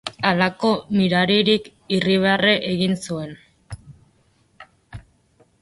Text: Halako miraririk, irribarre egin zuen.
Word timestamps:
Halako 0.27 0.69
miraririk, 0.99 1.69
irribarre 1.97 2.55
egin 2.71 2.97
zuen. 2.97 3.39